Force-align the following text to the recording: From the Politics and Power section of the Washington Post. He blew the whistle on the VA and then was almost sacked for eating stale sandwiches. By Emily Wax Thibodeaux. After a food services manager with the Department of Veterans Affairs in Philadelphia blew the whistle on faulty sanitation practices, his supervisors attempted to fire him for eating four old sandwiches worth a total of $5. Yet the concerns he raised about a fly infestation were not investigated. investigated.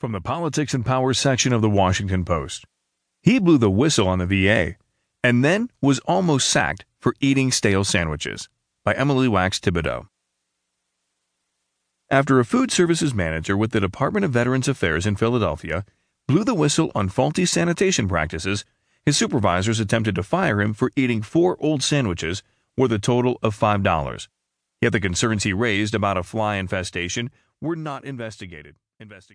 From 0.00 0.10
the 0.10 0.20
Politics 0.20 0.74
and 0.74 0.84
Power 0.84 1.14
section 1.14 1.52
of 1.52 1.62
the 1.62 1.70
Washington 1.70 2.24
Post. 2.24 2.64
He 3.22 3.38
blew 3.38 3.58
the 3.58 3.70
whistle 3.70 4.08
on 4.08 4.18
the 4.18 4.26
VA 4.26 4.74
and 5.22 5.44
then 5.44 5.70
was 5.80 6.00
almost 6.00 6.48
sacked 6.48 6.84
for 6.98 7.14
eating 7.20 7.52
stale 7.52 7.84
sandwiches. 7.84 8.48
By 8.84 8.94
Emily 8.94 9.28
Wax 9.28 9.60
Thibodeaux. 9.60 10.08
After 12.10 12.38
a 12.38 12.44
food 12.44 12.70
services 12.70 13.14
manager 13.14 13.56
with 13.56 13.70
the 13.70 13.80
Department 13.80 14.24
of 14.24 14.32
Veterans 14.32 14.68
Affairs 14.68 15.06
in 15.06 15.16
Philadelphia 15.16 15.84
blew 16.26 16.44
the 16.44 16.54
whistle 16.54 16.90
on 16.94 17.08
faulty 17.08 17.46
sanitation 17.46 18.08
practices, 18.08 18.64
his 19.06 19.16
supervisors 19.16 19.80
attempted 19.80 20.16
to 20.16 20.22
fire 20.22 20.60
him 20.60 20.74
for 20.74 20.90
eating 20.96 21.22
four 21.22 21.56
old 21.60 21.82
sandwiches 21.82 22.42
worth 22.76 22.92
a 22.92 22.98
total 22.98 23.38
of 23.42 23.58
$5. 23.58 24.28
Yet 24.82 24.92
the 24.92 25.00
concerns 25.00 25.44
he 25.44 25.52
raised 25.52 25.94
about 25.94 26.18
a 26.18 26.24
fly 26.24 26.56
infestation 26.56 27.30
were 27.60 27.76
not 27.76 28.04
investigated. 28.04 28.74
investigated. 29.00 29.32